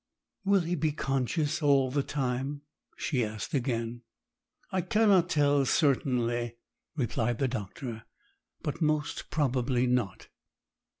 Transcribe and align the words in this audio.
'Will 0.43 0.61
he 0.61 0.73
be 0.73 0.91
conscious 0.91 1.61
all 1.61 1.91
the 1.91 2.01
time?' 2.01 2.63
she 2.97 3.23
asked 3.23 3.53
again. 3.53 4.01
'I 4.71 4.81
cannot 4.81 5.29
tell 5.29 5.63
certainly,' 5.63 6.55
replied 6.95 7.37
the 7.37 7.47
doctor, 7.47 8.05
'but 8.63 8.81
most 8.81 9.29
probably 9.29 9.85
not.' 9.85 10.27